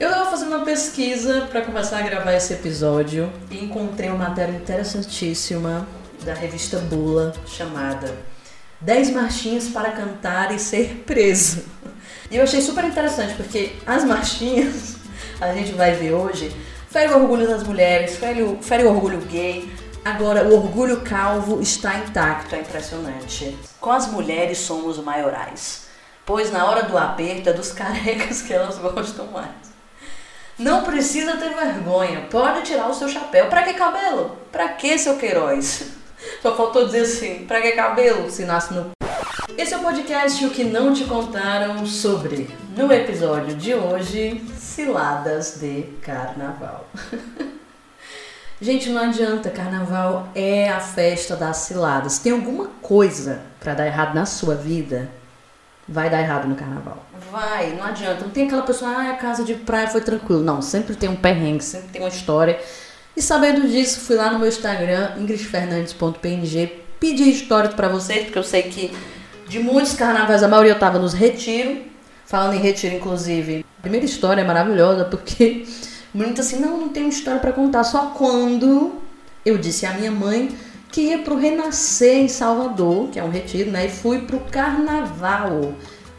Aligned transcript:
Eu 0.00 0.08
estava 0.08 0.30
fazendo 0.30 0.56
uma 0.56 0.64
pesquisa 0.64 1.42
para 1.50 1.60
começar 1.60 1.98
a 1.98 2.00
gravar 2.00 2.32
esse 2.32 2.54
episódio 2.54 3.30
e 3.50 3.62
encontrei 3.62 4.08
uma 4.08 4.30
matéria 4.30 4.56
interessantíssima 4.56 5.86
da 6.24 6.32
revista 6.32 6.78
Bula 6.78 7.34
chamada 7.46 8.16
10 8.80 9.10
marchinhas 9.10 9.68
para 9.68 9.90
cantar 9.90 10.54
e 10.54 10.58
ser 10.58 11.04
preso. 11.04 11.64
E 12.30 12.38
eu 12.38 12.42
achei 12.42 12.62
super 12.62 12.84
interessante 12.84 13.34
porque 13.34 13.74
as 13.86 14.02
marchinhas, 14.02 14.96
a 15.38 15.52
gente 15.52 15.72
vai 15.72 15.92
ver 15.92 16.12
hoje, 16.12 16.50
fere 16.88 17.12
o 17.12 17.20
orgulho 17.20 17.46
das 17.46 17.62
mulheres, 17.62 18.16
fere 18.16 18.42
o, 18.42 18.56
fere 18.62 18.84
o 18.84 18.88
orgulho 18.88 19.20
gay. 19.26 19.70
Agora, 20.02 20.48
o 20.48 20.54
orgulho 20.54 21.02
calvo 21.02 21.60
está 21.60 21.98
intacto, 21.98 22.54
é 22.54 22.60
impressionante. 22.60 23.54
Com 23.78 23.92
as 23.92 24.06
mulheres 24.06 24.56
somos 24.56 24.96
maiorais, 24.96 25.88
pois 26.24 26.50
na 26.50 26.64
hora 26.64 26.84
do 26.84 26.96
aperto 26.96 27.50
é 27.50 27.52
dos 27.52 27.70
carecas 27.70 28.40
que 28.40 28.54
elas 28.54 28.78
gostam 28.80 29.26
mais. 29.26 29.69
Não 30.60 30.84
precisa 30.84 31.38
ter 31.38 31.54
vergonha, 31.54 32.26
pode 32.30 32.64
tirar 32.64 32.86
o 32.86 32.92
seu 32.92 33.08
chapéu. 33.08 33.46
Pra 33.46 33.62
que 33.62 33.72
cabelo? 33.72 34.36
Pra 34.52 34.68
que 34.68 34.98
seu 34.98 35.16
Queiroz? 35.16 35.86
Só 36.42 36.54
faltou 36.54 36.84
dizer 36.84 37.00
assim, 37.00 37.46
pra 37.46 37.62
que 37.62 37.72
cabelo 37.72 38.30
se 38.30 38.44
nasce 38.44 38.74
no... 38.74 38.90
Esse 39.56 39.72
é 39.72 39.78
o 39.78 39.80
podcast 39.80 40.44
O 40.44 40.50
Que 40.50 40.64
Não 40.64 40.92
Te 40.92 41.04
Contaram 41.04 41.86
sobre, 41.86 42.50
no 42.76 42.92
episódio 42.92 43.56
de 43.56 43.74
hoje, 43.74 44.44
ciladas 44.54 45.56
de 45.58 45.84
carnaval. 46.02 46.86
Gente, 48.60 48.90
não 48.90 49.04
adianta, 49.04 49.48
carnaval 49.48 50.28
é 50.34 50.68
a 50.68 50.78
festa 50.78 51.36
das 51.36 51.56
ciladas. 51.56 52.18
Tem 52.18 52.32
alguma 52.32 52.66
coisa 52.82 53.40
para 53.58 53.72
dar 53.72 53.86
errado 53.86 54.14
na 54.14 54.26
sua 54.26 54.54
vida, 54.54 55.08
vai 55.90 56.08
dar 56.08 56.20
errado 56.20 56.46
no 56.46 56.54
carnaval. 56.54 57.04
Vai, 57.30 57.74
não 57.74 57.84
adianta. 57.84 58.22
Não 58.22 58.30
tem 58.30 58.46
aquela 58.46 58.62
pessoa, 58.62 58.92
ah, 58.92 59.10
a 59.10 59.14
casa 59.14 59.44
de 59.44 59.54
praia 59.54 59.88
foi 59.88 60.00
tranquilo. 60.00 60.42
Não, 60.42 60.62
sempre 60.62 60.94
tem 60.94 61.08
um 61.08 61.16
perrengue, 61.16 61.64
sempre 61.64 61.88
tem 61.88 62.00
uma 62.00 62.08
história. 62.08 62.58
E 63.16 63.20
sabendo 63.20 63.68
disso, 63.68 64.00
fui 64.00 64.14
lá 64.14 64.30
no 64.30 64.38
meu 64.38 64.48
Instagram, 64.48 65.12
ingridfernandes.png, 65.18 66.72
pedi 67.00 67.28
histórias 67.28 67.74
para 67.74 67.88
vocês, 67.88 68.24
porque 68.24 68.38
eu 68.38 68.44
sei 68.44 68.62
que 68.62 68.96
de 69.48 69.58
muitos 69.58 69.94
carnavais, 69.94 70.44
a 70.44 70.48
maioria 70.48 70.72
eu 70.72 70.78
tava 70.78 70.98
nos 70.98 71.12
retiro. 71.12 71.90
Falando 72.24 72.54
em 72.54 72.60
retiro, 72.60 72.94
inclusive, 72.94 73.66
a 73.78 73.82
primeira 73.82 74.06
história 74.06 74.40
é 74.40 74.44
maravilhosa, 74.44 75.04
porque 75.04 75.66
o 76.14 76.18
menino 76.18 76.36
tá 76.36 76.42
assim, 76.42 76.60
não, 76.60 76.78
não 76.78 76.88
tenho 76.88 77.08
história 77.08 77.40
para 77.40 77.50
contar. 77.50 77.82
Só 77.82 78.12
quando 78.16 78.92
eu 79.44 79.58
disse 79.58 79.84
à 79.84 79.94
minha 79.94 80.12
mãe 80.12 80.50
que 80.90 81.02
ia 81.02 81.18
pro 81.18 81.36
Renascer 81.36 82.16
em 82.16 82.28
Salvador, 82.28 83.08
que 83.08 83.18
é 83.18 83.24
um 83.24 83.30
retiro, 83.30 83.70
né? 83.70 83.86
E 83.86 83.88
fui 83.88 84.22
pro 84.22 84.40
carnaval. 84.40 85.72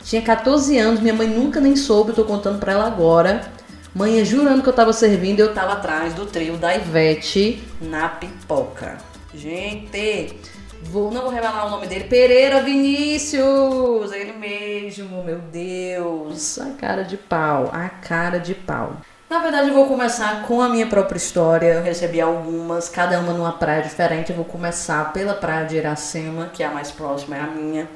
Tinha 0.04 0.22
14 0.22 0.78
anos, 0.78 1.00
minha 1.00 1.14
mãe 1.14 1.28
nunca 1.28 1.60
nem 1.60 1.76
soube, 1.76 2.14
tô 2.14 2.24
contando 2.24 2.60
pra 2.60 2.74
ela 2.74 2.88
agora. 2.88 3.52
Mãe 3.94 4.24
jurando 4.24 4.64
que 4.64 4.70
eu 4.70 4.74
tava 4.74 4.94
servindo, 4.94 5.42
eu 5.42 5.54
tava 5.54 5.74
atrás 5.74 6.14
do 6.14 6.26
trio 6.26 6.56
da 6.58 6.76
Ivete 6.76 7.62
na 7.82 8.08
pipoca. 8.08 8.98
Gente, 9.34 10.34
vou, 10.82 11.12
não 11.12 11.24
vou 11.24 11.30
revelar 11.30 11.68
o 11.68 11.70
nome 11.70 11.88
dele, 11.88 12.06
Pereira 12.06 12.62
Vinícius, 12.62 14.12
ele 14.14 14.34
mesmo, 14.34 15.24
meu 15.24 15.40
Deus, 15.40 16.58
a 16.60 16.72
cara 16.72 17.04
de 17.04 17.18
pau, 17.18 17.70
a 17.74 17.90
cara 17.90 18.40
de 18.40 18.56
pau. 18.56 18.98
Na 19.32 19.40
verdade, 19.40 19.70
eu 19.70 19.74
vou 19.74 19.86
começar 19.86 20.42
com 20.46 20.60
a 20.62 20.68
minha 20.68 20.86
própria 20.88 21.16
história. 21.16 21.76
Eu 21.76 21.82
recebi 21.82 22.20
algumas, 22.20 22.90
cada 22.90 23.18
uma 23.18 23.32
numa 23.32 23.54
praia 23.54 23.82
diferente. 23.82 24.30
Eu 24.30 24.36
vou 24.36 24.44
começar 24.44 25.14
pela 25.14 25.34
praia 25.34 25.66
de 25.66 25.78
Iracema, 25.78 26.48
que 26.48 26.62
é 26.62 26.66
a 26.66 26.70
mais 26.70 26.92
próxima, 26.92 27.38
é 27.38 27.40
a 27.40 27.48
minha 27.48 27.88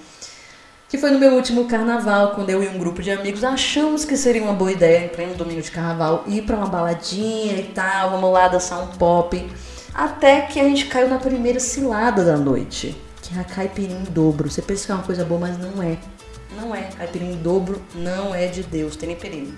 que 0.87 0.97
foi 0.97 1.11
no 1.11 1.19
meu 1.19 1.33
último 1.33 1.65
carnaval, 1.65 2.35
quando 2.35 2.51
eu 2.51 2.63
e 2.63 2.69
um 2.69 2.77
grupo 2.77 3.01
de 3.01 3.11
amigos 3.11 3.43
achamos 3.43 4.05
que 4.05 4.15
seria 4.15 4.41
uma 4.41 4.53
boa 4.53 4.71
ideia, 4.71 5.03
em 5.03 5.09
pleno 5.09 5.33
domingo 5.33 5.61
de 5.61 5.69
carnaval, 5.71 6.23
ir 6.25 6.43
para 6.43 6.55
uma 6.55 6.67
baladinha 6.67 7.57
e 7.57 7.63
tal, 7.73 8.11
vamos 8.11 8.31
lá 8.31 8.47
dançar 8.47 8.81
um 8.81 8.87
pop. 8.95 9.45
Até 9.93 10.41
que 10.41 10.57
a 10.57 10.63
gente 10.63 10.85
caiu 10.85 11.09
na 11.09 11.17
primeira 11.17 11.59
cilada 11.59 12.23
da 12.23 12.37
noite, 12.37 12.95
que 13.21 13.37
é 13.37 13.41
a 13.41 13.43
caipirinha 13.43 13.99
em 13.99 14.03
dobro. 14.03 14.49
Você 14.49 14.61
pensa 14.61 14.85
que 14.85 14.91
é 14.93 14.95
uma 14.95 15.03
coisa 15.03 15.25
boa, 15.25 15.41
mas 15.41 15.57
não 15.57 15.83
é. 15.83 15.97
Não 16.55 16.73
é. 16.73 16.83
Caipirinha 16.97 17.33
em 17.33 17.41
dobro 17.41 17.81
não 17.93 18.33
é 18.33 18.47
de 18.47 18.63
Deus, 18.63 18.95
tem 18.95 19.09
nem 19.09 19.17
perigo. 19.17 19.51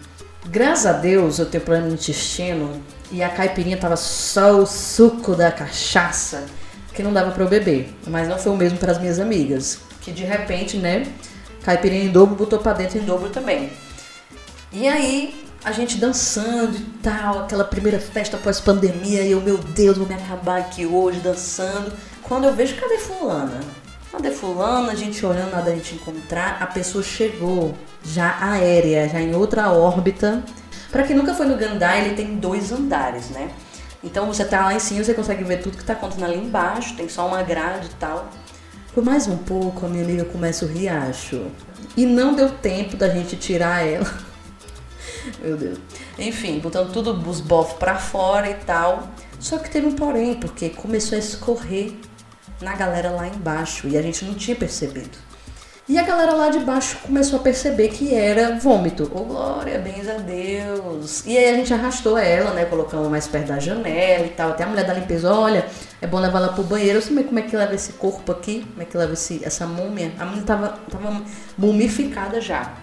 Graças 0.49 0.85
a 0.85 0.93
Deus 0.93 1.39
eu 1.39 1.45
tenho 1.45 1.63
plano 1.63 1.87
no 1.87 1.93
intestino 1.93 2.81
e 3.11 3.21
a 3.23 3.29
caipirinha 3.29 3.77
tava 3.77 3.95
só 3.95 4.59
o 4.59 4.65
suco 4.65 5.35
da 5.35 5.51
cachaça 5.51 6.45
que 6.93 7.03
não 7.03 7.13
dava 7.13 7.31
para 7.31 7.43
eu 7.43 7.49
beber. 7.49 7.93
Mas 8.07 8.27
não 8.27 8.37
foi 8.37 8.51
o 8.51 8.57
mesmo 8.57 8.77
para 8.77 8.91
as 8.91 8.99
minhas 8.99 9.19
amigas 9.19 9.79
que 10.07 10.11
de 10.13 10.23
repente, 10.23 10.77
né, 10.77 11.05
caipirinha 11.63 12.05
em 12.05 12.09
dobro 12.09 12.33
botou 12.33 12.59
para 12.59 12.77
dentro 12.77 12.97
em 12.97 13.01
dobro 13.01 13.27
também. 13.29 13.69
E 14.71 14.87
aí, 14.87 15.45
a 15.65 15.73
gente 15.73 15.97
dançando 15.97 16.77
e 16.77 16.85
tal, 17.03 17.39
aquela 17.39 17.65
primeira 17.65 17.99
festa 17.99 18.37
pós 18.37 18.61
pandemia, 18.61 19.21
e 19.23 19.31
eu, 19.31 19.41
meu 19.41 19.57
Deus, 19.57 19.97
vou 19.97 20.07
me 20.07 20.13
acabar 20.13 20.59
aqui 20.59 20.85
hoje 20.85 21.19
dançando. 21.19 21.91
Quando 22.23 22.45
eu 22.45 22.53
vejo, 22.53 22.77
cadê 22.77 22.97
fulana? 22.99 23.59
Cadê 24.11 24.31
fulana? 24.31 24.91
A 24.91 24.95
gente 24.95 25.25
olhando, 25.25 25.51
nada 25.51 25.71
a 25.71 25.75
gente 25.75 25.95
encontrar. 25.95 26.57
A 26.61 26.67
pessoa 26.67 27.03
chegou 27.03 27.75
já 28.03 28.37
aérea, 28.41 29.07
já 29.09 29.19
em 29.19 29.35
outra 29.35 29.71
órbita. 29.71 30.43
Para 30.91 31.03
quem 31.03 31.15
nunca 31.15 31.33
foi 31.33 31.45
no 31.45 31.57
Gandai, 31.57 32.05
ele 32.05 32.15
tem 32.15 32.37
dois 32.37 32.71
andares, 32.71 33.29
né? 33.29 33.51
Então 34.03 34.27
você 34.27 34.45
tá 34.45 34.65
lá 34.65 34.73
em 34.73 34.79
cima, 34.79 35.03
você 35.03 35.13
consegue 35.13 35.43
ver 35.43 35.61
tudo 35.61 35.77
que 35.77 35.83
tá 35.83 35.93
acontecendo 35.93 36.25
ali 36.25 36.37
embaixo, 36.37 36.95
tem 36.95 37.09
só 37.09 37.27
uma 37.27 37.43
grade 37.43 37.87
e 37.87 37.95
tal. 37.95 38.29
Por 38.93 39.03
mais 39.03 39.27
um 39.27 39.37
pouco, 39.37 39.85
a 39.85 39.89
minha 39.89 40.03
amiga 40.03 40.25
começa 40.25 40.65
o 40.65 40.67
riacho. 40.67 41.51
E 41.95 42.05
não 42.05 42.33
deu 42.33 42.49
tempo 42.49 42.95
da 42.95 43.09
gente 43.09 43.35
tirar 43.35 43.85
ela. 43.85 44.11
Meu 45.43 45.57
Deus. 45.57 45.79
Enfim, 46.17 46.59
botando 46.59 46.91
tudo 46.91 47.11
os 47.29 47.41
bofos 47.41 47.77
pra 47.77 47.95
fora 47.95 48.49
e 48.49 48.55
tal. 48.55 49.09
Só 49.39 49.57
que 49.57 49.69
teve 49.69 49.85
um 49.85 49.91
porém, 49.91 50.35
porque 50.35 50.69
começou 50.69 51.15
a 51.15 51.19
escorrer 51.19 51.93
na 52.61 52.75
galera 52.75 53.11
lá 53.11 53.27
embaixo 53.27 53.87
e 53.87 53.97
a 53.97 54.01
gente 54.01 54.25
não 54.25 54.33
tinha 54.33 54.55
percebido. 54.55 55.17
E 55.89 55.97
a 55.97 56.03
galera 56.03 56.33
lá 56.33 56.49
de 56.49 56.59
baixo 56.59 56.97
começou 57.01 57.39
a 57.39 57.41
perceber 57.41 57.87
que 57.87 58.13
era 58.13 58.57
vômito. 58.57 59.09
Oh, 59.15 59.23
glória, 59.23 59.79
bens 59.79 60.05
a 60.09 60.15
Deus. 60.15 61.25
E 61.25 61.37
aí 61.37 61.49
a 61.49 61.53
gente 61.55 61.73
arrastou 61.73 62.17
ela, 62.17 62.51
né? 62.51 62.65
Colocamos 62.65 63.07
mais 63.07 63.25
perto 63.25 63.47
da 63.47 63.59
janela 63.59 64.25
e 64.25 64.29
tal. 64.31 64.49
Até 64.49 64.65
a 64.65 64.67
mulher 64.67 64.85
da 64.85 64.93
limpeza, 64.93 65.33
olha, 65.33 65.65
é 66.01 66.05
bom 66.05 66.19
levar 66.19 66.39
ela 66.39 66.51
pro 66.51 66.61
banheiro. 66.61 66.97
Eu 66.97 67.01
sei 67.01 67.23
como 67.23 67.39
é 67.39 67.41
que 67.41 67.55
leva 67.55 67.73
esse 67.73 67.93
corpo 67.93 68.33
aqui, 68.33 68.67
como 68.69 68.81
é 68.81 68.85
que 68.85 68.97
leva 68.97 69.13
esse, 69.13 69.39
essa 69.45 69.65
múmia. 69.65 70.11
A 70.19 70.25
menina 70.25 70.43
tava, 70.45 70.77
tava 70.91 71.21
mumificada 71.57 72.41
já. 72.41 72.73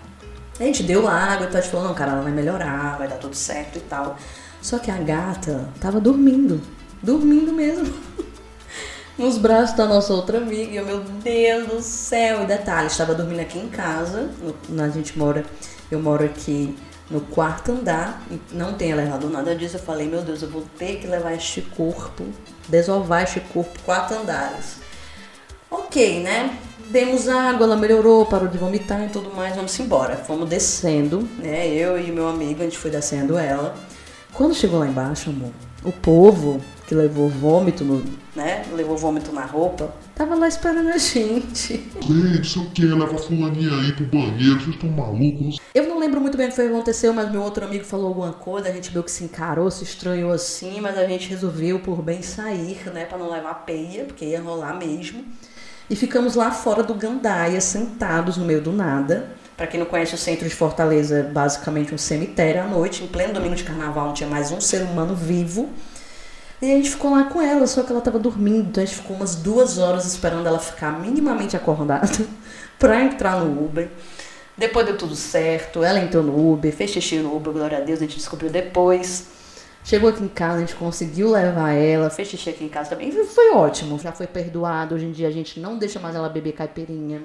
A 0.59 0.63
gente 0.63 0.83
deu 0.83 1.07
água 1.07 1.47
e 1.47 1.51
tal, 1.51 1.59
a 1.59 1.61
gente 1.61 1.71
falou, 1.71 1.89
não, 1.89 1.95
cara, 1.95 2.13
ela 2.13 2.23
vai 2.23 2.33
melhorar, 2.33 2.97
vai 2.97 3.07
dar 3.07 3.17
tudo 3.17 3.37
certo 3.37 3.77
e 3.77 3.83
tal. 3.83 4.17
Só 4.63 4.79
que 4.79 4.91
a 4.91 4.97
gata 4.97 5.69
tava 5.79 6.01
dormindo. 6.01 6.59
Dormindo 7.03 7.53
mesmo. 7.53 7.93
nos 9.19 9.39
braços 9.39 9.77
da 9.77 9.87
nossa 9.87 10.13
outra 10.13 10.39
amiga. 10.39 10.73
E 10.73 10.77
eu, 10.77 10.85
meu 10.85 11.01
Deus 11.01 11.69
do 11.69 11.81
céu! 11.81 12.43
E 12.43 12.47
detalhe, 12.47 12.89
estava 12.89 13.15
dormindo 13.15 13.41
aqui 13.41 13.59
em 13.59 13.69
casa. 13.69 14.31
No, 14.69 14.83
a 14.83 14.89
gente 14.89 15.19
mora, 15.19 15.45
eu 15.91 16.01
moro 16.01 16.25
aqui 16.25 16.77
no 17.11 17.21
quarto 17.21 17.73
andar. 17.73 18.23
Não 18.53 18.75
tem 18.75 18.91
elevador, 18.91 19.31
nada 19.31 19.55
disso. 19.55 19.77
Eu 19.77 19.81
falei, 19.81 20.09
meu 20.09 20.23
Deus, 20.23 20.43
eu 20.43 20.51
vou 20.51 20.65
ter 20.79 20.97
que 20.97 21.07
levar 21.07 21.35
este 21.35 21.63
corpo, 21.63 22.25
desovar 22.69 23.23
este 23.23 23.41
corpo 23.41 23.79
quatro 23.85 24.19
andares. 24.19 24.77
Ok, 25.71 26.21
né? 26.21 26.57
Demos 26.91 27.29
água, 27.29 27.67
ela 27.67 27.77
melhorou, 27.77 28.27
parou 28.27 28.47
de 28.47 28.59
vomitar 28.59 29.03
e 29.05 29.09
tudo 29.09 29.35
mais, 29.35 29.57
vamos 29.57 29.79
embora. 29.81 30.17
Fomos 30.17 30.49
descendo, 30.49 31.27
né? 31.39 31.67
Eu 31.67 31.99
e 31.99 32.13
meu 32.13 32.29
amigo, 32.29 32.61
a 32.61 32.65
gente 32.65 32.79
foi 32.79 32.91
descendo 32.91 33.39
ela. 33.39 33.75
Quando 34.33 34.55
chegou 34.55 34.79
lá 34.79 34.87
embaixo, 34.87 35.31
amor, 35.31 35.51
o 35.83 35.91
povo 35.91 36.61
que 36.87 36.95
levou 36.95 37.29
vômito 37.29 37.85
no, 37.85 38.05
né? 38.37 38.65
Levou 38.73 38.97
vômito 38.97 39.33
na 39.33 39.45
roupa. 39.45 39.95
Tava 40.15 40.35
lá 40.35 40.47
esperando 40.47 40.89
a 40.89 40.99
gente. 40.99 41.83
Gente, 42.01 42.47
sei 42.47 42.63
o 42.63 42.71
que, 42.71 42.85
leva 42.85 43.15
a 43.15 43.19
fulaninha 43.19 43.73
aí 43.73 43.93
pro 43.93 44.05
banheiro, 44.07 44.61
vocês 44.61 44.75
estão 44.75 44.91
malucos? 44.91 45.59
Eu 45.75 45.89
não 45.89 45.99
lembro 45.99 46.21
muito 46.21 46.37
bem 46.37 46.47
o 46.47 46.51
que 46.51 46.57
foi 46.57 46.67
que 46.67 46.73
aconteceu, 46.73 47.13
mas 47.13 47.31
meu 47.31 47.43
outro 47.43 47.65
amigo 47.65 47.85
falou 47.85 48.09
alguma 48.09 48.33
coisa, 48.33 48.69
a 48.69 48.73
gente 48.73 48.91
viu 48.91 49.03
que 49.03 49.11
se 49.11 49.25
encarou, 49.25 49.71
se 49.71 49.85
estranhou 49.85 50.31
assim, 50.31 50.81
mas 50.81 50.99
a 50.99 51.07
gente 51.07 51.29
resolveu 51.29 51.81
por 51.81 52.03
bem 52.03 52.23
sair, 52.23 52.79
né? 52.93 53.05
Pra 53.07 53.17
não 53.17 53.31
levar 53.31 53.55
peia, 53.67 54.05
porque 54.05 54.25
ia 54.25 54.41
rolar 54.41 54.75
mesmo. 54.79 55.25
E 55.89 55.97
ficamos 55.97 56.35
lá 56.35 56.51
fora 56.51 56.83
do 56.83 56.95
Gandaia, 56.95 57.61
sentados 57.61 58.37
no 58.37 58.45
meio 58.45 58.61
do 58.61 58.73
nada. 58.73 59.29
Para 59.57 59.67
quem 59.67 59.79
não 59.79 59.87
conhece 59.87 60.15
o 60.15 60.19
centro 60.19 60.49
de 60.49 60.55
Fortaleza, 60.55 61.19
é 61.19 61.23
basicamente 61.23 61.95
um 61.95 61.99
cemitério 61.99 62.63
à 62.63 62.67
noite, 62.67 63.05
em 63.05 63.07
pleno 63.07 63.35
domingo 63.35 63.55
de 63.55 63.63
carnaval, 63.63 64.07
não 64.07 64.15
tinha 64.15 64.29
mais 64.29 64.51
um 64.51 64.61
ser 64.61 64.83
humano 64.83 65.15
vivo. 65.15 65.71
E 66.63 66.73
a 66.73 66.77
gente 66.77 66.91
ficou 66.91 67.11
lá 67.11 67.25
com 67.25 67.43
ela, 67.43 67.67
só 67.67 67.83
que 67.83 67.93
ela 67.93 68.01
tava 68.01 68.19
dormindo. 68.19 68.69
Então 68.69 68.83
a 68.83 68.87
gente 68.87 68.97
ficou 68.97 69.17
umas 69.17 69.35
duas 69.35 69.79
horas 69.79 70.05
esperando 70.07 70.47
ela 70.47 70.59
ficar 70.59 70.99
minimamente 70.99 71.57
acordada 71.57 72.09
pra 72.79 73.03
entrar 73.03 73.41
no 73.41 73.65
Uber. 73.65 73.89
Depois 74.57 74.87
deu 74.87 74.97
tudo 74.97 75.17
certo, 75.17 75.83
ela 75.83 75.99
entrou 75.99 76.23
no 76.23 76.53
Uber, 76.53 76.73
fez 76.73 76.91
xixi 76.91 77.17
no 77.19 77.35
Uber, 77.37 77.53
glória 77.53 77.79
a 77.79 77.81
Deus, 77.81 77.99
a 77.99 78.03
gente 78.03 78.17
descobriu 78.17 78.51
depois. 78.51 79.27
Chegou 79.83 80.09
aqui 80.09 80.23
em 80.23 80.29
casa, 80.29 80.59
a 80.59 80.61
gente 80.61 80.77
conseguiu 80.77 81.31
levar 81.31 81.73
ela, 81.73 82.09
fez 82.09 82.29
xixi 82.29 82.51
aqui 82.51 82.65
em 82.65 82.69
casa 82.69 82.91
também. 82.91 83.11
Foi 83.11 83.51
ótimo, 83.51 83.99
já 83.99 84.13
foi 84.13 84.27
perdoado. 84.27 84.95
Hoje 84.95 85.07
em 85.07 85.13
dia 85.13 85.29
a 85.29 85.31
gente 85.31 85.59
não 85.59 85.77
deixa 85.77 85.99
mais 85.99 86.15
ela 86.15 86.29
beber 86.29 86.53
caipirinha. 86.53 87.23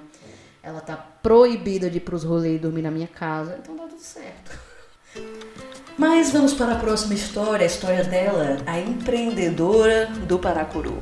Ela 0.62 0.81
tá 0.81 0.98
proibida 0.98 1.90
de 1.90 1.98
ir 1.98 2.02
pros 2.02 2.24
rolês 2.24 2.56
e 2.56 2.60
dormir 2.60 2.81
na 2.81 2.92
minha 2.92 3.08
casa, 3.08 3.58
então 3.62 3.76
dá 3.76 3.84
tudo 3.84 4.02
certo. 4.02 4.69
Mas 6.00 6.31
vamos 6.31 6.54
para 6.54 6.72
a 6.72 6.78
próxima 6.78 7.13
história, 7.13 7.66
a 7.66 7.68
história 7.68 8.06
dela, 8.06 8.60
a 8.66 8.80
empreendedora 8.80 10.06
do 10.25 10.40
Paracuru. 10.40 10.98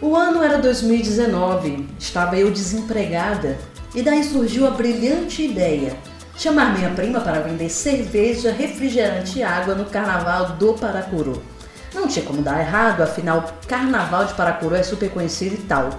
O 0.00 0.14
ano 0.14 0.44
era 0.44 0.58
2019, 0.58 1.88
estava 1.98 2.38
eu 2.38 2.52
desempregada 2.52 3.58
e 3.92 4.00
daí 4.00 4.22
surgiu 4.22 4.64
a 4.64 4.70
brilhante 4.70 5.42
ideia 5.42 5.96
chamar 6.36 6.78
minha 6.78 6.90
prima 6.90 7.20
para 7.20 7.40
vender 7.40 7.68
cerveja, 7.68 8.52
refrigerante 8.52 9.40
e 9.40 9.42
água 9.42 9.74
no 9.74 9.86
carnaval 9.86 10.52
do 10.52 10.72
Paracuru. 10.74 11.42
Não 11.92 12.06
tinha 12.06 12.24
como 12.24 12.42
dar 12.42 12.60
errado, 12.60 13.02
afinal, 13.02 13.52
carnaval 13.66 14.24
de 14.24 14.34
Paracuru 14.34 14.76
é 14.76 14.84
super 14.84 15.10
conhecido 15.10 15.56
e 15.56 15.62
tal. 15.66 15.90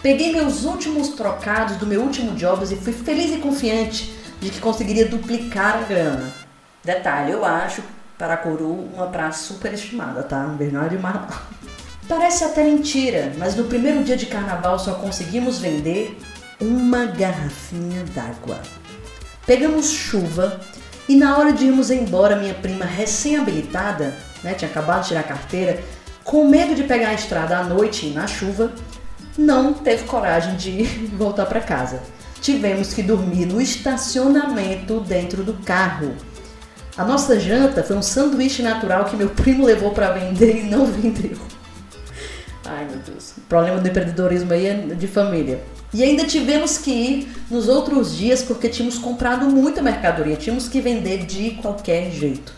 Peguei 0.00 0.32
meus 0.32 0.62
últimos 0.62 1.08
trocados 1.08 1.76
do 1.78 1.88
meu 1.88 2.02
último 2.02 2.36
jobs 2.36 2.70
e 2.70 2.76
fui 2.76 2.92
feliz 2.92 3.34
e 3.34 3.38
confiante 3.38 4.14
de 4.40 4.48
que 4.48 4.60
conseguiria 4.60 5.08
duplicar 5.08 5.78
a 5.78 5.82
grana. 5.82 6.45
Detalhe, 6.86 7.32
eu 7.32 7.44
acho 7.44 7.82
Paracuru 8.16 8.70
uma 8.94 9.08
praça 9.08 9.42
super 9.42 9.74
estimada, 9.74 10.22
tá? 10.22 10.38
Um 10.46 10.56
beijo 10.56 10.88
de 10.88 10.96
mar. 10.96 11.50
Parece 12.08 12.44
até 12.44 12.62
mentira, 12.62 13.32
mas 13.36 13.56
no 13.56 13.64
primeiro 13.64 14.04
dia 14.04 14.16
de 14.16 14.26
carnaval 14.26 14.78
só 14.78 14.94
conseguimos 14.94 15.58
vender 15.58 16.16
uma 16.60 17.06
garrafinha 17.06 18.04
d'água. 18.14 18.60
Pegamos 19.44 19.90
chuva 19.90 20.60
e 21.08 21.16
na 21.16 21.36
hora 21.36 21.52
de 21.52 21.66
irmos 21.66 21.90
embora, 21.90 22.36
minha 22.36 22.54
prima 22.54 22.84
recém-habilitada, 22.84 24.14
né, 24.44 24.54
tinha 24.54 24.70
acabado 24.70 25.02
de 25.02 25.08
tirar 25.08 25.20
a 25.20 25.24
carteira, 25.24 25.82
com 26.22 26.48
medo 26.48 26.76
de 26.76 26.84
pegar 26.84 27.08
a 27.08 27.14
estrada 27.14 27.58
à 27.58 27.64
noite 27.64 28.10
na 28.10 28.28
chuva, 28.28 28.70
não 29.36 29.72
teve 29.72 30.04
coragem 30.04 30.54
de 30.54 30.84
voltar 31.18 31.46
para 31.46 31.60
casa. 31.60 32.00
Tivemos 32.40 32.94
que 32.94 33.02
dormir 33.02 33.44
no 33.44 33.60
estacionamento 33.60 35.00
dentro 35.00 35.42
do 35.42 35.54
carro. 35.64 36.14
A 36.96 37.04
nossa 37.04 37.38
janta 37.38 37.82
foi 37.82 37.94
um 37.94 38.02
sanduíche 38.02 38.62
natural 38.62 39.04
que 39.04 39.16
meu 39.16 39.28
primo 39.28 39.66
levou 39.66 39.90
para 39.90 40.12
vender 40.12 40.60
e 40.60 40.62
não 40.62 40.86
vendeu. 40.90 41.36
Ai 42.64 42.86
meu 42.86 42.98
Deus. 42.98 43.34
O 43.36 43.42
problema 43.42 43.78
do 43.78 43.86
empreendedorismo 43.86 44.52
aí 44.52 44.66
é 44.66 44.74
de 44.74 45.06
família. 45.06 45.62
E 45.92 46.02
ainda 46.02 46.24
tivemos 46.24 46.78
que 46.78 46.90
ir 46.90 47.28
nos 47.50 47.68
outros 47.68 48.16
dias 48.16 48.42
porque 48.42 48.68
tínhamos 48.68 48.98
comprado 48.98 49.46
muita 49.46 49.82
mercadoria, 49.82 50.36
tínhamos 50.36 50.68
que 50.68 50.80
vender 50.80 51.26
de 51.26 51.52
qualquer 51.62 52.10
jeito. 52.10 52.52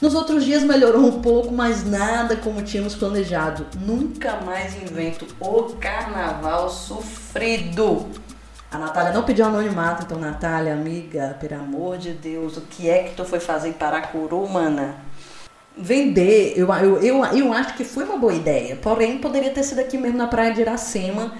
Nos 0.00 0.14
outros 0.14 0.44
dias 0.44 0.62
melhorou 0.62 1.06
um 1.06 1.20
pouco, 1.22 1.54
mas 1.54 1.84
nada 1.84 2.36
como 2.36 2.62
tínhamos 2.62 2.94
planejado. 2.94 3.66
Nunca 3.80 4.40
mais 4.40 4.74
invento 4.74 5.26
o 5.40 5.62
carnaval 5.74 6.68
sofrido. 6.68 8.06
A 8.70 8.78
Natália 8.78 9.12
não 9.12 9.22
pediu 9.22 9.46
anonimato, 9.46 10.04
então 10.04 10.18
Natália, 10.18 10.72
amiga, 10.72 11.36
pelo 11.40 11.54
amor 11.54 11.98
de 11.98 12.12
Deus, 12.12 12.56
o 12.56 12.62
que 12.62 12.90
é 12.90 13.04
que 13.04 13.14
tu 13.14 13.24
foi 13.24 13.40
fazer 13.40 13.68
em 13.68 13.72
Paracuru, 13.72 14.46
mana? 14.48 14.96
Vender, 15.76 16.54
eu, 16.56 16.72
eu, 16.74 16.98
eu, 17.02 17.24
eu 17.24 17.52
acho 17.52 17.74
que 17.74 17.84
foi 17.84 18.04
uma 18.04 18.16
boa 18.16 18.34
ideia, 18.34 18.76
porém 18.76 19.18
poderia 19.18 19.50
ter 19.50 19.62
sido 19.62 19.78
aqui 19.78 19.96
mesmo 19.96 20.18
na 20.18 20.26
praia 20.26 20.52
de 20.52 20.62
Iracema 20.62 21.32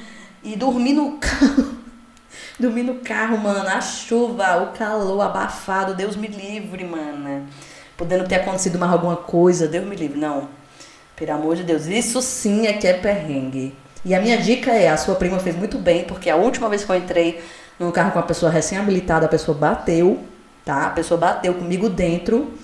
e 0.43 0.55
dormir 0.57 0.93
no 0.93 1.19
carro. 1.19 1.77
dormir 2.61 2.83
no 2.83 2.97
carro, 2.97 3.39
mano, 3.39 3.69
a 3.69 3.81
chuva, 3.81 4.63
o 4.63 4.77
calor 4.77 5.21
abafado, 5.21 5.95
Deus 5.95 6.17
me 6.17 6.29
livre, 6.29 6.85
mana 6.85 7.47
podendo 7.97 8.27
ter 8.29 8.37
acontecido 8.37 8.79
mais 8.79 8.93
alguma 8.93 9.17
coisa, 9.17 9.67
Deus 9.67 9.87
me 9.87 9.97
livre. 9.97 10.19
Não. 10.19 10.49
Pelo 11.17 11.33
amor 11.33 11.57
de 11.57 11.65
Deus, 11.65 11.87
isso 11.87 12.21
sim 12.21 12.67
é 12.67 12.75
que 12.75 12.87
é 12.87 12.93
perrengue. 12.93 13.75
E 14.07 14.15
a 14.15 14.21
minha 14.21 14.39
dica 14.39 14.71
é, 14.71 14.89
a 14.89 14.97
sua 14.97 15.17
prima 15.17 15.41
fez 15.41 15.57
muito 15.57 15.79
bem, 15.79 16.05
porque 16.05 16.31
a 16.31 16.37
última 16.37 16.69
vez 16.69 16.85
que 16.85 16.93
eu 16.93 16.95
entrei 16.95 17.43
num 17.77 17.91
carro 17.91 18.13
com 18.13 18.21
uma 18.21 18.25
pessoa 18.25 18.53
recém-habilitada, 18.53 19.27
a 19.27 19.29
pessoa 19.29 19.59
bateu, 19.59 20.23
tá? 20.65 20.87
A 20.87 20.91
pessoa 20.91 21.19
bateu 21.19 21.53
comigo 21.55 21.89
dentro. 21.89 22.55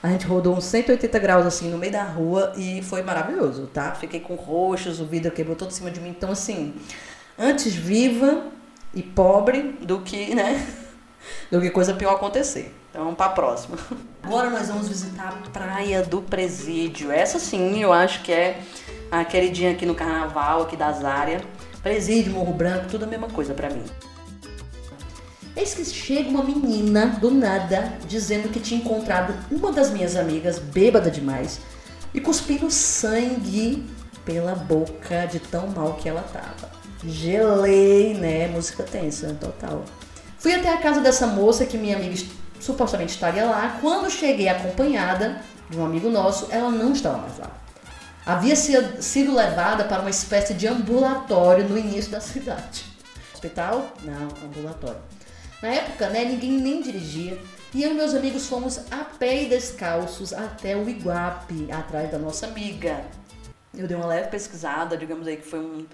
A 0.00 0.10
gente 0.10 0.28
rodou 0.28 0.56
uns 0.56 0.64
180 0.64 1.18
graus 1.18 1.44
assim 1.44 1.68
no 1.68 1.76
meio 1.76 1.90
da 1.90 2.04
rua 2.04 2.52
e 2.56 2.80
foi 2.82 3.02
maravilhoso, 3.02 3.66
tá? 3.66 3.90
Fiquei 3.96 4.20
com 4.20 4.36
roxos, 4.36 5.00
o 5.00 5.04
vidro 5.04 5.32
quebrou 5.32 5.56
todo 5.56 5.70
em 5.70 5.74
cima 5.74 5.90
de 5.90 5.98
mim. 5.98 6.10
Então, 6.10 6.30
assim, 6.30 6.72
antes 7.36 7.74
viva 7.74 8.44
e 8.94 9.02
pobre 9.02 9.76
do 9.80 10.02
que, 10.02 10.36
né? 10.36 10.64
Do 11.50 11.60
que 11.60 11.70
coisa 11.70 11.94
pior 11.94 12.14
acontecer. 12.14 12.74
Então, 12.90 13.04
vamos 13.04 13.16
para 13.16 13.30
próxima. 13.30 13.76
Agora 14.22 14.50
nós 14.50 14.68
vamos 14.68 14.88
visitar 14.88 15.28
a 15.28 15.50
Praia 15.50 16.02
do 16.02 16.20
Presídio. 16.22 17.10
Essa 17.10 17.38
sim, 17.38 17.80
eu 17.80 17.92
acho 17.92 18.22
que 18.22 18.32
é 18.32 18.60
a 19.12 19.26
queridinha 19.26 19.72
aqui 19.72 19.84
no 19.84 19.94
carnaval, 19.94 20.62
aqui 20.62 20.74
das 20.74 21.04
áreas. 21.04 21.42
Presídio, 21.82 22.32
Morro 22.32 22.54
Branco, 22.54 22.86
tudo 22.88 23.04
a 23.04 23.06
mesma 23.06 23.28
coisa 23.28 23.52
para 23.52 23.68
mim. 23.68 23.84
Eis 25.54 25.74
que 25.74 25.84
chega 25.84 26.30
uma 26.30 26.42
menina 26.42 27.18
do 27.20 27.30
nada 27.30 27.92
dizendo 28.08 28.48
que 28.48 28.58
tinha 28.58 28.80
encontrado 28.80 29.34
uma 29.50 29.70
das 29.70 29.90
minhas 29.90 30.16
amigas 30.16 30.58
bêbada 30.58 31.10
demais 31.10 31.60
e 32.14 32.20
cuspindo 32.22 32.70
sangue 32.70 33.84
pela 34.24 34.54
boca 34.54 35.26
de 35.26 35.38
tão 35.38 35.68
mal 35.68 35.92
que 35.94 36.08
ela 36.08 36.22
tava. 36.22 36.72
Gelei, 37.04 38.14
né? 38.14 38.48
Música 38.48 38.82
tensa, 38.82 39.36
total. 39.38 39.84
Fui 40.38 40.54
até 40.54 40.72
a 40.72 40.78
casa 40.78 41.00
dessa 41.00 41.26
moça 41.26 41.66
que 41.66 41.76
minha 41.76 41.96
amiga 41.96 42.14
supostamente 42.58 43.12
estaria 43.12 43.44
lá. 43.44 43.76
Quando 43.82 44.10
cheguei 44.10 44.48
acompanhada 44.48 45.42
de 45.68 45.78
um 45.78 45.84
amigo 45.84 46.08
nosso, 46.08 46.46
ela 46.50 46.70
não 46.70 46.92
estava 46.92 47.18
mais 47.18 47.36
lá. 47.38 47.62
Havia 48.24 48.54
sido 48.54 49.34
levada 49.34 49.84
para 49.84 50.00
uma 50.00 50.10
espécie 50.10 50.54
de 50.54 50.68
ambulatório 50.68 51.68
no 51.68 51.76
início 51.76 52.12
da 52.12 52.20
cidade. 52.20 52.84
Hospital? 53.34 53.92
Não, 54.02 54.28
ambulatório. 54.46 55.00
Na 55.60 55.68
época, 55.68 56.08
né, 56.08 56.24
ninguém 56.24 56.52
nem 56.52 56.80
dirigia. 56.80 57.36
E 57.74 57.82
eu 57.82 57.90
e 57.90 57.94
meus 57.94 58.14
amigos 58.14 58.46
fomos 58.46 58.78
a 58.90 59.04
pé 59.18 59.44
e 59.44 59.48
descalços 59.48 60.32
até 60.32 60.76
o 60.76 60.88
Iguape, 60.88 61.70
atrás 61.72 62.10
da 62.10 62.18
nossa 62.18 62.46
amiga. 62.46 63.04
Eu 63.74 63.88
dei 63.88 63.96
uma 63.96 64.06
leve 64.06 64.28
pesquisada, 64.28 64.96
digamos 64.96 65.26
aí 65.26 65.38
que 65.38 65.46
foi 65.46 65.58
um, 65.58 65.86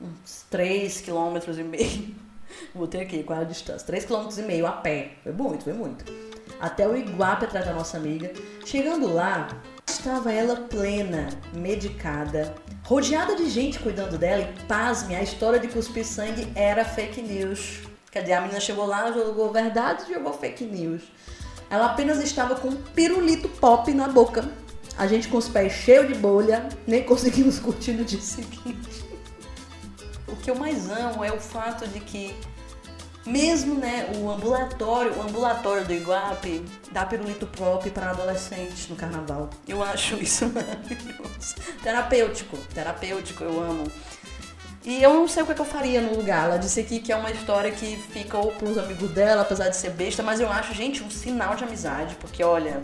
uns 0.00 0.44
3 0.50 1.02
km 1.02 1.36
e 1.56 1.62
meio 1.62 2.14
Botei 2.74 3.02
aqui, 3.02 3.22
qual 3.22 3.40
é 3.40 3.42
a 3.42 3.44
distância? 3.44 3.86
3,5 3.86 4.34
km 4.34 4.66
a 4.66 4.72
pé. 4.72 5.12
Foi 5.22 5.32
muito, 5.32 5.64
foi 5.64 5.72
muito. 5.72 6.04
Até 6.60 6.88
o 6.88 6.96
Iguape 6.96 7.44
atrás 7.44 7.66
da 7.66 7.72
nossa 7.72 7.96
amiga. 7.96 8.32
Chegando 8.64 9.12
lá, 9.12 9.48
estava 10.06 10.32
ela 10.32 10.54
plena, 10.54 11.28
medicada, 11.52 12.54
rodeada 12.84 13.34
de 13.34 13.50
gente 13.50 13.80
cuidando 13.80 14.16
dela 14.16 14.42
e, 14.42 14.66
pasme, 14.66 15.16
a 15.16 15.22
história 15.22 15.58
de 15.58 15.66
cuspir 15.66 16.06
sangue 16.06 16.46
era 16.54 16.84
fake 16.84 17.20
news. 17.20 17.80
Quer 18.12 18.20
dizer, 18.20 18.34
a 18.34 18.40
menina 18.42 18.60
chegou 18.60 18.86
lá, 18.86 19.10
jogou 19.10 19.50
verdade 19.50 20.04
e 20.08 20.14
jogou 20.14 20.32
fake 20.32 20.64
news. 20.64 21.02
Ela 21.68 21.86
apenas 21.86 22.22
estava 22.22 22.54
com 22.54 22.68
um 22.68 22.76
pirulito 22.76 23.48
pop 23.48 23.92
na 23.92 24.06
boca. 24.06 24.48
A 24.96 25.08
gente 25.08 25.26
com 25.26 25.38
os 25.38 25.48
pés 25.48 25.72
cheios 25.72 26.06
de 26.06 26.14
bolha, 26.14 26.68
nem 26.86 27.02
conseguimos 27.02 27.58
curtir 27.58 27.90
no 27.90 28.04
dia 28.04 28.20
seguinte. 28.20 29.04
O 30.28 30.36
que 30.36 30.48
eu 30.48 30.54
mais 30.54 30.88
amo 30.88 31.24
é 31.24 31.32
o 31.32 31.40
fato 31.40 31.84
de 31.88 31.98
que 31.98 32.32
mesmo 33.26 33.74
né, 33.74 34.08
o 34.16 34.30
ambulatório, 34.30 35.16
o 35.18 35.22
ambulatório 35.22 35.84
do 35.84 35.92
Iguape 35.92 36.64
dá 36.92 37.04
pirulito 37.04 37.46
próprio 37.46 37.90
para 37.92 38.10
adolescentes 38.10 38.88
no 38.88 38.96
carnaval. 38.96 39.50
Eu 39.66 39.82
acho 39.82 40.14
isso 40.16 40.46
maravilhoso. 40.54 41.56
Terapêutico, 41.82 42.56
terapêutico, 42.72 43.44
eu 43.44 43.60
amo. 43.60 43.90
E 44.84 45.02
eu 45.02 45.12
não 45.12 45.26
sei 45.26 45.42
o 45.42 45.46
que, 45.46 45.52
é 45.52 45.54
que 45.56 45.60
eu 45.60 45.66
faria 45.66 46.00
no 46.00 46.16
lugar. 46.16 46.44
Ela 46.44 46.58
disse 46.58 46.78
aqui 46.78 47.00
que 47.00 47.10
é 47.10 47.16
uma 47.16 47.32
história 47.32 47.72
que 47.72 47.96
fica 47.96 48.38
ou 48.38 48.52
pros 48.52 48.78
amigos 48.78 49.10
dela, 49.10 49.42
apesar 49.42 49.68
de 49.68 49.76
ser 49.76 49.90
besta, 49.90 50.22
mas 50.22 50.38
eu 50.38 50.48
acho, 50.48 50.72
gente, 50.72 51.02
um 51.02 51.10
sinal 51.10 51.56
de 51.56 51.64
amizade, 51.64 52.14
porque 52.20 52.44
olha, 52.44 52.80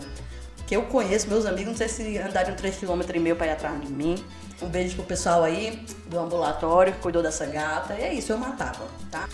que 0.67 0.75
eu 0.75 0.83
conheço, 0.83 1.29
meus 1.29 1.45
amigos, 1.45 1.71
não 1.71 1.77
sei 1.77 1.87
se 1.87 2.17
andaram 2.17 2.55
3,5 2.55 3.05
km 3.05 3.37
para 3.37 3.47
ir 3.47 3.51
atrás 3.51 3.81
de 3.81 3.91
mim. 3.91 4.15
Um 4.61 4.67
beijo 4.67 4.95
pro 4.95 5.05
pessoal 5.05 5.43
aí 5.43 5.85
do 6.07 6.19
ambulatório 6.19 6.91
que 6.91 6.99
cuidou 6.99 7.23
dessa 7.23 7.45
gata. 7.45 7.93
E 7.93 8.01
é 8.01 8.13
isso, 8.13 8.33
eu 8.33 8.37
matava, 8.37 8.85
tá? 9.09 9.29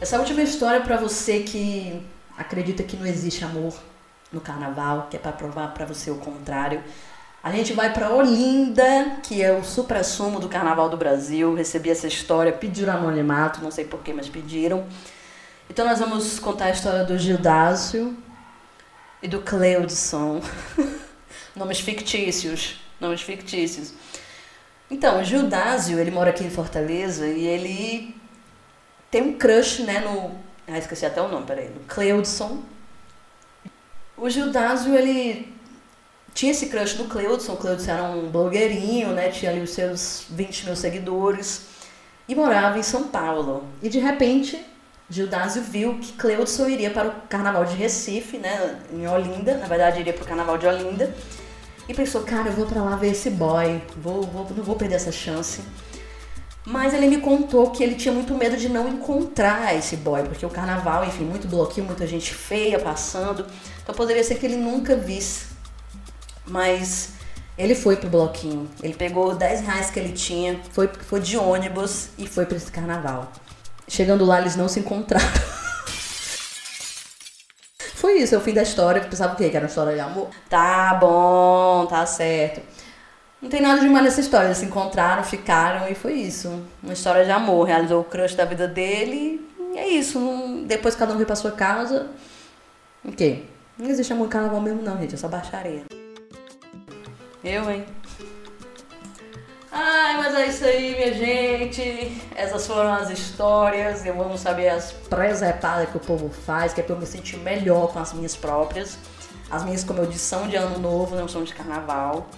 Essa 0.00 0.18
última 0.18 0.42
história 0.42 0.80
para 0.80 0.96
você 0.96 1.40
que 1.40 2.00
acredita 2.36 2.82
que 2.82 2.96
não 2.96 3.06
existe 3.06 3.44
amor 3.44 3.74
no 4.32 4.40
carnaval, 4.40 5.08
que 5.10 5.16
é 5.16 5.20
para 5.20 5.32
provar 5.32 5.74
para 5.74 5.84
você 5.84 6.10
o 6.10 6.16
contrário. 6.16 6.82
A 7.42 7.52
gente 7.52 7.72
vai 7.72 7.92
para 7.92 8.10
Olinda, 8.10 9.18
que 9.22 9.42
é 9.42 9.52
o 9.52 9.62
supra-sumo 9.62 10.40
do 10.40 10.48
Carnaval 10.48 10.88
do 10.88 10.96
Brasil. 10.96 11.54
Recebi 11.54 11.90
essa 11.90 12.06
história, 12.06 12.52
pediram 12.52 12.94
anonimato, 12.94 13.62
não 13.62 13.70
sei 13.70 13.84
porquê, 13.84 14.12
mas 14.12 14.28
pediram. 14.28 14.86
Então 15.68 15.86
nós 15.86 15.98
vamos 15.98 16.38
contar 16.38 16.66
a 16.66 16.70
história 16.70 17.04
do 17.04 17.18
Gildácio 17.18 18.16
e 19.22 19.28
do 19.28 19.40
Cleudson. 19.40 20.40
Nomes 21.56 21.80
fictícios 21.80 22.80
nomes 23.00 23.22
fictícios. 23.22 23.94
Então, 24.90 25.20
o 25.20 25.24
Gildásio, 25.24 25.98
ele 25.98 26.10
mora 26.10 26.30
aqui 26.30 26.44
em 26.44 26.50
Fortaleza 26.50 27.26
e 27.26 27.46
ele 27.46 28.14
tem 29.10 29.22
um 29.22 29.32
crush, 29.38 29.82
né, 29.82 30.00
no... 30.00 30.32
Ah, 30.68 30.78
esqueci 30.78 31.04
até 31.04 31.20
o 31.20 31.28
nome, 31.28 31.46
peraí. 31.46 31.68
No 31.68 31.80
Cleudson. 31.80 32.62
O 34.16 34.28
Gildásio, 34.28 34.94
ele 34.94 35.52
tinha 36.34 36.52
esse 36.52 36.66
crush 36.66 36.96
no 36.96 37.06
Cleudson. 37.06 37.54
O 37.54 37.56
Cleudson 37.56 37.90
era 37.90 38.02
um 38.04 38.30
blogueirinho, 38.30 39.08
né, 39.08 39.30
tinha 39.30 39.50
ali 39.50 39.60
os 39.60 39.70
seus 39.70 40.26
20 40.30 40.66
mil 40.66 40.76
seguidores 40.76 41.70
e 42.30 42.34
morava 42.34 42.78
em 42.78 42.82
São 42.82 43.08
Paulo. 43.08 43.64
E 43.82 43.88
de 43.88 43.98
repente, 43.98 44.64
Gildásio 45.08 45.62
viu 45.62 45.98
que 45.98 46.12
Cleudson 46.12 46.68
iria 46.68 46.90
para 46.90 47.08
o 47.08 47.12
carnaval 47.28 47.64
de 47.64 47.74
Recife, 47.74 48.38
né, 48.38 48.78
em 48.92 49.08
Olinda, 49.08 49.56
na 49.56 49.66
verdade 49.66 49.98
iria 49.98 50.12
para 50.12 50.22
o 50.22 50.26
carnaval 50.26 50.56
de 50.56 50.64
Olinda, 50.64 51.12
e 51.88 51.92
pensou, 51.92 52.22
cara, 52.22 52.48
eu 52.48 52.52
vou 52.52 52.66
para 52.66 52.80
lá 52.80 52.94
ver 52.94 53.10
esse 53.10 53.30
boy, 53.30 53.82
vou, 53.96 54.22
vou, 54.22 54.48
não 54.56 54.62
vou 54.62 54.76
perder 54.76 54.94
essa 54.94 55.10
chance. 55.10 55.60
Mas 56.66 56.92
ele 56.92 57.08
me 57.08 57.18
contou 57.18 57.70
que 57.70 57.82
ele 57.82 57.94
tinha 57.94 58.12
muito 58.12 58.34
medo 58.34 58.56
de 58.56 58.68
não 58.68 58.88
encontrar 58.88 59.74
esse 59.74 59.96
boy, 59.96 60.22
porque 60.24 60.44
o 60.44 60.50
carnaval, 60.50 61.04
enfim, 61.04 61.24
muito 61.24 61.48
bloqueio, 61.48 61.86
muita 61.86 62.06
gente 62.06 62.34
feia 62.34 62.78
passando, 62.78 63.46
então 63.82 63.94
poderia 63.94 64.22
ser 64.22 64.34
que 64.34 64.44
ele 64.44 64.56
nunca 64.56 64.94
visse. 64.94 65.46
Mas 66.46 67.10
ele 67.56 67.74
foi 67.74 67.96
pro 67.96 68.10
bloquinho, 68.10 68.68
ele 68.82 68.94
pegou 68.94 69.34
10 69.34 69.62
reais 69.62 69.90
que 69.90 69.98
ele 69.98 70.12
tinha, 70.12 70.60
foi, 70.72 70.88
foi 70.88 71.20
de 71.20 71.36
ônibus 71.36 72.08
e 72.18 72.26
foi 72.26 72.44
para 72.44 72.56
esse 72.56 72.70
carnaval. 72.70 73.32
Chegando 73.88 74.24
lá, 74.24 74.40
eles 74.40 74.54
não 74.54 74.68
se 74.68 74.78
encontraram. 74.78 75.26
Foi 78.00 78.14
isso, 78.14 78.34
é 78.34 78.38
o 78.38 78.40
fim 78.40 78.54
da 78.54 78.62
história. 78.62 79.02
Pensava 79.02 79.34
o 79.34 79.36
quê? 79.36 79.50
Que 79.50 79.56
era 79.56 79.66
uma 79.66 79.68
história 79.68 79.92
de 79.92 80.00
amor? 80.00 80.30
Tá 80.48 80.94
bom, 80.94 81.84
tá 81.84 82.06
certo. 82.06 82.62
Não 83.40 83.48
tem 83.48 83.62
nada 83.62 83.80
de 83.80 83.88
mal 83.88 84.02
nessa 84.02 84.20
história. 84.20 84.48
Eles 84.48 84.58
se 84.58 84.66
encontraram, 84.66 85.22
ficaram 85.24 85.88
e 85.88 85.94
foi 85.94 86.12
isso. 86.12 86.62
Uma 86.82 86.92
história 86.92 87.24
de 87.24 87.30
amor. 87.30 87.66
Realizou 87.66 88.00
o 88.00 88.04
crush 88.04 88.34
da 88.34 88.44
vida 88.44 88.68
dele 88.68 89.46
e 89.74 89.78
é 89.78 89.88
isso. 89.88 90.18
Depois 90.66 90.94
cada 90.94 91.12
um 91.12 91.16
veio 91.16 91.26
pra 91.26 91.36
sua 91.36 91.52
casa. 91.52 92.08
O 93.02 93.10
quê? 93.12 93.44
Não 93.78 93.88
existe 93.88 94.12
amor 94.12 94.28
carnaval 94.28 94.60
mesmo 94.60 94.82
não, 94.82 94.98
gente. 94.98 95.14
É 95.14 95.18
só 95.18 95.26
baixaria. 95.26 95.84
Eu, 97.42 97.70
hein? 97.70 97.86
Ai, 99.72 100.16
mas 100.18 100.34
é 100.34 100.46
isso 100.46 100.64
aí, 100.64 100.94
minha 100.94 101.14
gente. 101.14 102.20
Essas 102.34 102.66
foram 102.66 102.92
as 102.92 103.08
histórias. 103.08 104.04
Eu 104.04 104.20
amo 104.20 104.36
saber 104.36 104.68
as 104.68 104.92
presepadas 104.92 105.88
que 105.88 105.96
o 105.96 106.00
povo 106.00 106.28
faz, 106.28 106.74
que 106.74 106.80
é 106.80 106.84
pra 106.84 106.94
eu 106.94 107.00
me 107.00 107.06
sentir 107.06 107.38
melhor 107.38 107.90
com 107.90 107.98
as 107.98 108.12
minhas 108.12 108.36
próprias. 108.36 108.98
As 109.50 109.64
minhas, 109.64 109.82
como 109.82 110.00
eu 110.00 110.06
disse, 110.06 110.26
são 110.26 110.46
de 110.46 110.56
ano 110.56 110.78
novo, 110.78 111.16
não 111.16 111.26
são 111.26 111.42
de 111.42 111.54
carnaval. 111.54 112.28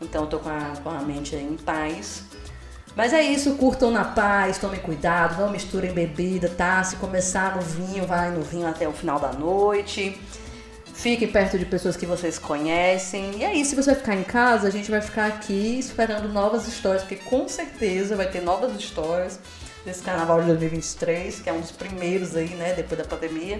Então 0.00 0.22
eu 0.22 0.28
tô 0.28 0.38
com 0.38 0.48
a, 0.48 0.72
com 0.82 0.90
a 0.90 1.00
mente 1.00 1.34
em 1.36 1.56
paz. 1.56 2.24
Mas 2.96 3.12
é 3.12 3.22
isso, 3.22 3.54
curtam 3.56 3.90
na 3.90 4.04
paz, 4.04 4.58
tomem 4.58 4.78
cuidado, 4.78 5.40
não 5.40 5.50
misturem 5.50 5.92
bebida, 5.92 6.48
tá? 6.48 6.82
Se 6.84 6.96
começar 6.96 7.56
no 7.56 7.62
vinho, 7.62 8.06
vai 8.06 8.30
no 8.30 8.42
vinho 8.42 8.68
até 8.68 8.86
o 8.86 8.92
final 8.92 9.18
da 9.18 9.32
noite. 9.32 10.16
Fique 10.92 11.26
perto 11.26 11.58
de 11.58 11.66
pessoas 11.66 11.96
que 11.96 12.06
vocês 12.06 12.38
conhecem. 12.38 13.38
E 13.38 13.44
aí, 13.44 13.64
se 13.64 13.74
você 13.74 13.96
ficar 13.96 14.14
em 14.14 14.22
casa, 14.22 14.68
a 14.68 14.70
gente 14.70 14.88
vai 14.88 15.00
ficar 15.00 15.26
aqui 15.26 15.76
esperando 15.76 16.28
novas 16.28 16.68
histórias, 16.68 17.02
porque 17.02 17.16
com 17.16 17.48
certeza 17.48 18.14
vai 18.14 18.30
ter 18.30 18.40
novas 18.40 18.76
histórias 18.76 19.40
desse 19.84 20.02
carnaval 20.02 20.40
de 20.40 20.46
2023, 20.46 21.40
que 21.40 21.50
é 21.50 21.52
um 21.52 21.60
dos 21.60 21.72
primeiros 21.72 22.36
aí, 22.36 22.50
né, 22.50 22.74
depois 22.74 22.98
da 22.98 23.06
pandemia. 23.06 23.58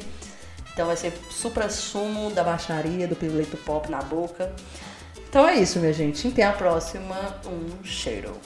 Então 0.72 0.86
vai 0.86 0.96
ser 0.96 1.12
supra 1.30 1.68
sumo 1.68 2.30
da 2.30 2.42
baixaria, 2.44 3.06
do 3.06 3.16
pirulito 3.16 3.56
pop 3.58 3.90
na 3.90 4.00
boca. 4.00 4.52
Então 5.34 5.48
é 5.48 5.56
isso, 5.56 5.80
minha 5.80 5.92
gente. 5.92 6.28
Até 6.28 6.44
a 6.44 6.52
próxima. 6.52 7.16
Um 7.44 7.84
cheiro. 7.84 8.36